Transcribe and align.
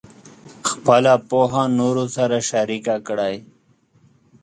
خپله 0.69 1.13
پوهه 1.29 1.63
نورو 1.79 2.05
سره 2.15 2.37
شریکه 2.49 2.95
کړئ. 3.07 3.35